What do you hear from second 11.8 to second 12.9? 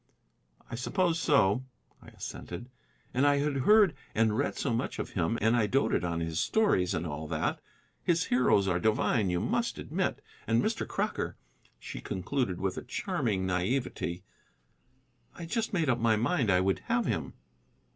concluded with a